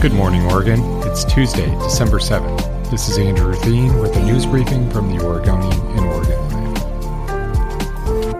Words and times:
Good 0.00 0.12
morning, 0.12 0.44
Oregon. 0.52 0.80
It's 1.08 1.24
Tuesday, 1.24 1.68
December 1.80 2.20
7th. 2.20 2.88
This 2.88 3.08
is 3.08 3.18
Andrew 3.18 3.52
Theen 3.54 3.98
with 3.98 4.16
a 4.16 4.22
news 4.22 4.46
briefing 4.46 4.88
from 4.90 5.08
the 5.12 5.24
Oregonian 5.24 5.74
in 5.98 6.04
Oregon 6.04 6.38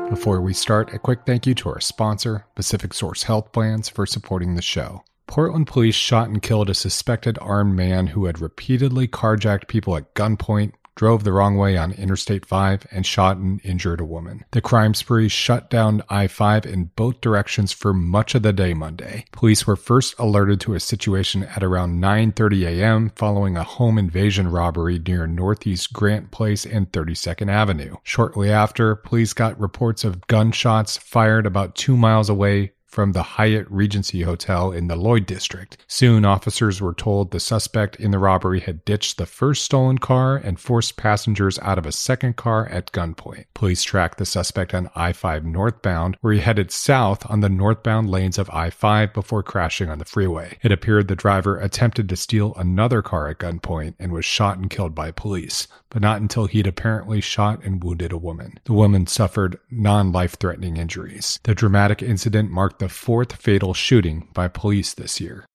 Live. 0.00 0.10
Before 0.10 0.40
we 0.40 0.52
start, 0.52 0.92
a 0.92 0.98
quick 0.98 1.20
thank 1.24 1.46
you 1.46 1.54
to 1.54 1.68
our 1.68 1.78
sponsor, 1.80 2.44
PacificSource 2.56 3.22
Health 3.22 3.52
Plans, 3.52 3.88
for 3.88 4.04
supporting 4.04 4.56
the 4.56 4.62
show. 4.62 5.04
Portland 5.28 5.68
police 5.68 5.94
shot 5.94 6.28
and 6.28 6.42
killed 6.42 6.70
a 6.70 6.74
suspected 6.74 7.38
armed 7.40 7.76
man 7.76 8.08
who 8.08 8.24
had 8.24 8.40
repeatedly 8.40 9.06
carjacked 9.06 9.68
people 9.68 9.96
at 9.96 10.12
gunpoint 10.14 10.72
drove 10.94 11.24
the 11.24 11.32
wrong 11.32 11.56
way 11.56 11.76
on 11.76 11.92
Interstate 11.92 12.46
5, 12.46 12.86
and 12.90 13.04
shot 13.04 13.36
and 13.36 13.60
injured 13.64 14.00
a 14.00 14.04
woman. 14.04 14.44
The 14.52 14.60
crime 14.60 14.94
spree 14.94 15.28
shut 15.28 15.68
down 15.70 16.02
I 16.08 16.26
5 16.26 16.66
in 16.66 16.90
both 16.96 17.20
directions 17.20 17.72
for 17.72 17.92
much 17.92 18.34
of 18.34 18.42
the 18.42 18.52
day 18.52 18.74
Monday. 18.74 19.24
Police 19.32 19.66
were 19.66 19.76
first 19.76 20.14
alerted 20.18 20.60
to 20.60 20.74
a 20.74 20.80
situation 20.80 21.44
at 21.44 21.62
around 21.62 22.00
9:30 22.00 22.66
a.m. 22.66 23.10
following 23.16 23.56
a 23.56 23.64
home 23.64 23.98
invasion 23.98 24.50
robbery 24.50 24.98
near 24.98 25.26
Northeast 25.26 25.92
Grant 25.92 26.30
Place 26.30 26.64
and 26.64 26.90
32nd 26.92 27.50
Avenue. 27.50 27.96
Shortly 28.02 28.50
after, 28.50 28.94
police 28.94 29.32
got 29.32 29.58
reports 29.60 30.04
of 30.04 30.26
gunshots 30.26 30.96
fired 30.96 31.46
about 31.46 31.74
2 31.74 31.96
miles 31.96 32.28
away 32.28 32.72
from 32.94 33.10
the 33.10 33.24
Hyatt 33.24 33.66
Regency 33.68 34.22
Hotel 34.22 34.70
in 34.70 34.86
the 34.86 34.94
Lloyd 34.94 35.26
district. 35.26 35.76
Soon, 35.88 36.24
officers 36.24 36.80
were 36.80 36.94
told 36.94 37.32
the 37.32 37.40
suspect 37.40 37.96
in 37.96 38.12
the 38.12 38.20
robbery 38.20 38.60
had 38.60 38.84
ditched 38.84 39.18
the 39.18 39.26
first 39.26 39.64
stolen 39.64 39.98
car 39.98 40.36
and 40.36 40.60
forced 40.60 40.96
passengers 40.96 41.58
out 41.58 41.76
of 41.76 41.86
a 41.86 41.92
second 41.92 42.36
car 42.36 42.68
at 42.68 42.92
gunpoint. 42.92 43.46
Police 43.52 43.82
tracked 43.82 44.18
the 44.18 44.24
suspect 44.24 44.72
on 44.72 44.90
I 44.94 45.12
5 45.12 45.44
northbound, 45.44 46.16
where 46.20 46.34
he 46.34 46.40
headed 46.40 46.70
south 46.70 47.28
on 47.28 47.40
the 47.40 47.48
northbound 47.48 48.08
lanes 48.08 48.38
of 48.38 48.48
I 48.50 48.70
5 48.70 49.12
before 49.12 49.42
crashing 49.42 49.90
on 49.90 49.98
the 49.98 50.04
freeway. 50.04 50.56
It 50.62 50.70
appeared 50.70 51.08
the 51.08 51.16
driver 51.16 51.58
attempted 51.58 52.08
to 52.08 52.16
steal 52.16 52.54
another 52.54 53.02
car 53.02 53.28
at 53.28 53.38
gunpoint 53.38 53.94
and 53.98 54.12
was 54.12 54.24
shot 54.24 54.56
and 54.56 54.70
killed 54.70 54.94
by 54.94 55.10
police, 55.10 55.66
but 55.90 56.00
not 56.00 56.20
until 56.20 56.46
he'd 56.46 56.68
apparently 56.68 57.20
shot 57.20 57.64
and 57.64 57.82
wounded 57.82 58.12
a 58.12 58.18
woman. 58.18 58.60
The 58.64 58.72
woman 58.72 59.08
suffered 59.08 59.58
non 59.68 60.12
life 60.12 60.36
threatening 60.38 60.76
injuries. 60.76 61.40
The 61.42 61.54
dramatic 61.54 62.00
incident 62.02 62.50
marked 62.50 62.78
the 62.78 62.83
fourth 62.88 63.36
fatal 63.36 63.74
shooting 63.74 64.28
by 64.32 64.48
police 64.48 64.94
this 64.94 65.20
year. 65.20 65.46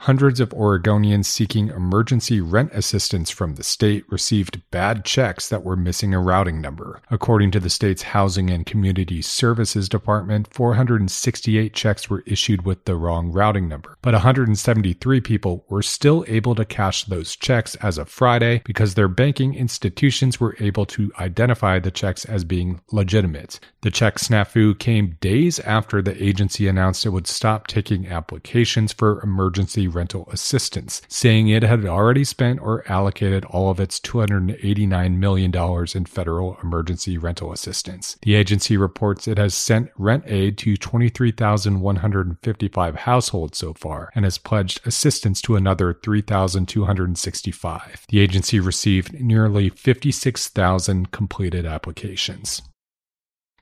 Hundreds 0.00 0.38
of 0.40 0.50
Oregonians 0.50 1.24
seeking 1.24 1.68
emergency 1.68 2.40
rent 2.40 2.70
assistance 2.72 3.30
from 3.30 3.54
the 3.54 3.64
state 3.64 4.04
received 4.10 4.60
bad 4.70 5.04
checks 5.04 5.48
that 5.48 5.64
were 5.64 5.74
missing 5.74 6.14
a 6.14 6.20
routing 6.20 6.60
number. 6.60 7.00
According 7.10 7.50
to 7.52 7.60
the 7.60 7.70
state's 7.70 8.02
Housing 8.02 8.50
and 8.50 8.64
Community 8.66 9.20
Services 9.22 9.88
Department, 9.88 10.52
468 10.52 11.72
checks 11.72 12.08
were 12.08 12.22
issued 12.26 12.62
with 12.62 12.84
the 12.84 12.94
wrong 12.94 13.32
routing 13.32 13.68
number, 13.68 13.96
but 14.02 14.12
173 14.14 15.20
people 15.22 15.64
were 15.68 15.82
still 15.82 16.24
able 16.28 16.54
to 16.54 16.64
cash 16.64 17.04
those 17.04 17.34
checks 17.34 17.74
as 17.76 17.98
of 17.98 18.08
Friday 18.08 18.62
because 18.64 18.94
their 18.94 19.08
banking 19.08 19.54
institutions 19.54 20.38
were 20.38 20.56
able 20.60 20.86
to 20.86 21.10
identify 21.18 21.78
the 21.78 21.90
checks 21.90 22.24
as 22.26 22.44
being 22.44 22.80
legitimate. 22.92 23.58
The 23.80 23.90
check 23.90 24.16
snafu 24.16 24.78
came 24.78 25.16
days 25.20 25.58
after 25.60 26.02
the 26.02 26.22
agency 26.22 26.68
announced 26.68 27.06
it 27.06 27.10
would 27.10 27.26
stop 27.26 27.66
taking 27.66 28.06
applications 28.06 28.92
for 28.92 29.22
emergency 29.22 29.85
rental 29.88 30.28
assistance, 30.30 31.02
saying 31.08 31.48
it 31.48 31.62
had 31.62 31.86
already 31.86 32.24
spent 32.24 32.60
or 32.60 32.84
allocated 32.90 33.44
all 33.46 33.70
of 33.70 33.80
its 33.80 33.98
$289 34.00 35.16
million 35.16 35.54
in 35.94 36.04
federal 36.04 36.58
emergency 36.62 37.16
rental 37.18 37.52
assistance. 37.52 38.16
The 38.22 38.34
agency 38.34 38.76
reports 38.76 39.28
it 39.28 39.38
has 39.38 39.54
sent 39.54 39.90
rent 39.96 40.24
aid 40.26 40.58
to 40.58 40.76
23,155 40.76 42.96
households 42.96 43.58
so 43.58 43.72
far 43.74 44.10
and 44.14 44.24
has 44.24 44.38
pledged 44.38 44.86
assistance 44.86 45.42
to 45.42 45.56
another 45.56 45.92
3,265. 45.94 48.06
The 48.08 48.20
agency 48.20 48.60
received 48.60 49.20
nearly 49.20 49.70
56,000 49.70 51.10
completed 51.10 51.66
applications. 51.66 52.62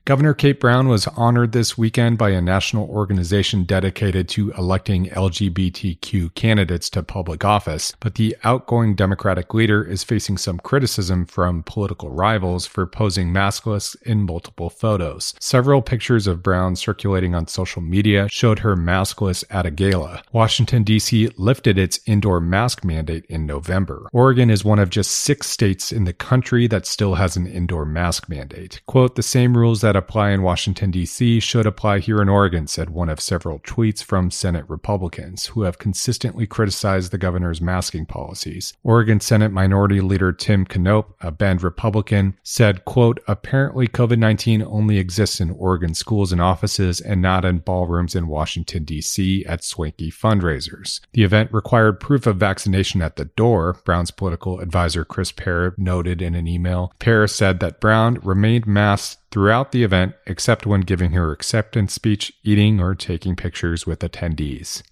Governor 0.06 0.34
Kate 0.34 0.60
Brown 0.60 0.88
was 0.88 1.06
honored 1.06 1.52
this 1.52 1.78
weekend 1.78 2.18
by 2.18 2.28
a 2.28 2.42
national 2.42 2.90
organization 2.90 3.64
dedicated 3.64 4.28
to 4.28 4.50
electing 4.50 5.06
LGBTQ 5.06 6.34
candidates 6.34 6.90
to 6.90 7.02
public 7.02 7.42
office, 7.42 7.94
but 8.00 8.16
the 8.16 8.36
outgoing 8.44 8.96
Democratic 8.96 9.54
leader 9.54 9.82
is 9.82 10.04
facing 10.04 10.36
some 10.36 10.58
criticism 10.58 11.24
from 11.24 11.62
political 11.62 12.10
rivals 12.10 12.66
for 12.66 12.84
posing 12.86 13.32
maskless 13.32 13.96
in 14.02 14.26
multiple 14.26 14.68
photos. 14.68 15.32
Several 15.40 15.80
pictures 15.80 16.26
of 16.26 16.42
Brown 16.42 16.76
circulating 16.76 17.34
on 17.34 17.46
social 17.46 17.80
media 17.80 18.28
showed 18.28 18.58
her 18.58 18.76
maskless 18.76 19.42
at 19.48 19.64
a 19.64 19.70
gala. 19.70 20.22
Washington, 20.32 20.82
D.C. 20.82 21.30
lifted 21.38 21.78
its 21.78 21.98
indoor 22.04 22.40
mask 22.40 22.84
mandate 22.84 23.24
in 23.30 23.46
November. 23.46 24.10
Oregon 24.12 24.50
is 24.50 24.66
one 24.66 24.78
of 24.78 24.90
just 24.90 25.12
six 25.12 25.46
states 25.46 25.90
in 25.90 26.04
the 26.04 26.12
country 26.12 26.66
that 26.66 26.84
still 26.84 27.14
has 27.14 27.38
an 27.38 27.46
indoor 27.46 27.86
mask 27.86 28.28
mandate. 28.28 28.82
Quote, 28.84 29.14
the 29.14 29.22
same 29.22 29.56
rules 29.56 29.80
that 29.80 29.93
that 29.94 29.98
apply 29.98 30.30
in 30.30 30.42
Washington, 30.42 30.90
D.C. 30.90 31.38
should 31.38 31.66
apply 31.66 32.00
here 32.00 32.20
in 32.20 32.28
Oregon, 32.28 32.66
said 32.66 32.90
one 32.90 33.08
of 33.08 33.20
several 33.20 33.60
tweets 33.60 34.02
from 34.02 34.30
Senate 34.30 34.64
Republicans 34.68 35.46
who 35.46 35.62
have 35.62 35.78
consistently 35.78 36.48
criticized 36.48 37.12
the 37.12 37.18
governor's 37.18 37.60
masking 37.60 38.04
policies. 38.04 38.74
Oregon 38.82 39.20
Senate 39.20 39.52
Minority 39.52 40.00
Leader 40.00 40.32
Tim 40.32 40.66
Knopp, 40.76 41.14
a 41.20 41.30
Bend 41.30 41.62
Republican, 41.62 42.36
said, 42.42 42.84
quote, 42.84 43.20
apparently 43.28 43.86
COVID-19 43.86 44.66
only 44.66 44.98
exists 44.98 45.40
in 45.40 45.52
Oregon 45.52 45.94
schools 45.94 46.32
and 46.32 46.40
offices 46.40 47.00
and 47.00 47.22
not 47.22 47.44
in 47.44 47.58
ballrooms 47.58 48.16
in 48.16 48.26
Washington, 48.26 48.82
D.C. 48.82 49.44
at 49.46 49.62
swanky 49.62 50.10
fundraisers. 50.10 51.00
The 51.12 51.22
event 51.22 51.52
required 51.52 52.00
proof 52.00 52.26
of 52.26 52.36
vaccination 52.36 53.00
at 53.00 53.14
the 53.14 53.26
door, 53.26 53.78
Brown's 53.84 54.10
political 54.10 54.58
advisor 54.58 55.04
Chris 55.04 55.30
Perry 55.30 55.70
noted 55.78 56.20
in 56.20 56.34
an 56.34 56.48
email. 56.48 56.92
Perry 56.98 57.28
said 57.28 57.60
that 57.60 57.80
Brown 57.80 58.18
remained 58.24 58.66
masked 58.66 59.23
throughout 59.34 59.72
the 59.72 59.82
event 59.82 60.14
except 60.26 60.64
when 60.64 60.82
giving 60.82 61.10
her 61.10 61.32
acceptance 61.32 61.92
speech, 61.92 62.32
eating, 62.44 62.78
or 62.78 62.94
taking 62.94 63.34
pictures 63.34 63.84
with 63.84 63.98
attendees. 63.98 64.84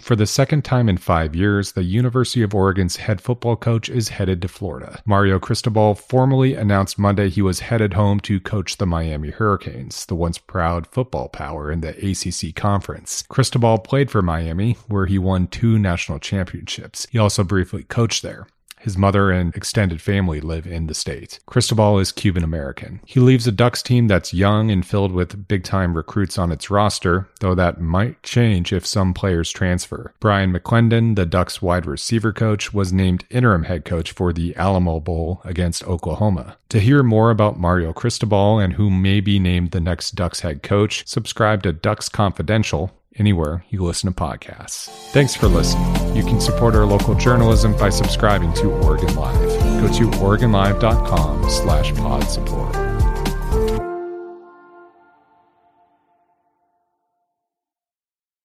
For 0.00 0.16
the 0.16 0.26
second 0.26 0.64
time 0.64 0.88
in 0.88 0.96
five 0.96 1.36
years, 1.36 1.72
the 1.72 1.84
University 1.84 2.42
of 2.42 2.56
Oregon's 2.56 2.96
head 2.96 3.20
football 3.20 3.54
coach 3.54 3.88
is 3.88 4.08
headed 4.08 4.42
to 4.42 4.48
Florida. 4.48 5.00
Mario 5.06 5.38
Cristobal 5.38 5.94
formally 5.94 6.54
announced 6.54 6.98
Monday 6.98 7.28
he 7.28 7.40
was 7.40 7.60
headed 7.60 7.94
home 7.94 8.18
to 8.20 8.40
coach 8.40 8.78
the 8.78 8.86
Miami 8.86 9.30
Hurricanes, 9.30 10.04
the 10.06 10.16
once 10.16 10.38
proud 10.38 10.84
football 10.88 11.28
power 11.28 11.70
in 11.70 11.82
the 11.82 11.90
ACC 11.90 12.52
conference. 12.56 13.22
Cristobal 13.28 13.78
played 13.78 14.10
for 14.10 14.22
Miami, 14.22 14.76
where 14.88 15.06
he 15.06 15.20
won 15.20 15.46
two 15.46 15.78
national 15.78 16.18
championships. 16.18 17.06
He 17.12 17.18
also 17.18 17.44
briefly 17.44 17.84
coached 17.84 18.24
there. 18.24 18.48
His 18.80 18.96
mother 18.96 19.30
and 19.30 19.54
extended 19.54 20.00
family 20.00 20.40
live 20.40 20.66
in 20.66 20.86
the 20.86 20.94
States. 20.94 21.40
Cristobal 21.46 21.98
is 21.98 22.12
Cuban 22.12 22.44
American. 22.44 23.00
He 23.04 23.20
leaves 23.20 23.46
a 23.46 23.52
Ducks 23.52 23.82
team 23.82 24.08
that's 24.08 24.34
young 24.34 24.70
and 24.70 24.86
filled 24.86 25.12
with 25.12 25.48
big 25.48 25.64
time 25.64 25.94
recruits 25.94 26.38
on 26.38 26.52
its 26.52 26.70
roster, 26.70 27.28
though 27.40 27.54
that 27.54 27.80
might 27.80 28.22
change 28.22 28.72
if 28.72 28.86
some 28.86 29.14
players 29.14 29.50
transfer. 29.50 30.12
Bryan 30.20 30.52
McClendon, 30.52 31.16
the 31.16 31.26
Ducks 31.26 31.62
wide 31.62 31.86
receiver 31.86 32.32
coach, 32.32 32.72
was 32.72 32.92
named 32.92 33.24
interim 33.30 33.64
head 33.64 33.84
coach 33.84 34.12
for 34.12 34.32
the 34.32 34.54
Alamo 34.56 35.00
Bowl 35.00 35.40
against 35.44 35.84
Oklahoma. 35.84 36.56
To 36.70 36.80
hear 36.80 37.02
more 37.02 37.30
about 37.30 37.58
Mario 37.58 37.92
Cristobal 37.92 38.58
and 38.58 38.74
who 38.74 38.90
may 38.90 39.20
be 39.20 39.38
named 39.38 39.70
the 39.70 39.80
next 39.80 40.14
Ducks 40.14 40.40
head 40.40 40.62
coach, 40.62 41.06
subscribe 41.06 41.62
to 41.62 41.72
Ducks 41.72 42.08
Confidential 42.08 42.97
anywhere 43.18 43.64
you 43.68 43.82
listen 43.82 44.12
to 44.12 44.20
podcasts. 44.20 44.88
Thanks 45.12 45.34
for 45.34 45.48
listening. 45.48 46.16
You 46.16 46.24
can 46.24 46.40
support 46.40 46.74
our 46.74 46.86
local 46.86 47.14
journalism 47.14 47.76
by 47.76 47.90
subscribing 47.90 48.52
to 48.54 48.70
Oregon 48.84 49.14
Live. 49.14 49.38
Go 49.80 49.92
to 49.92 50.10
OregonLive.com 50.18 51.50
slash 51.50 51.94
pod 51.94 52.24
support. 52.24 52.87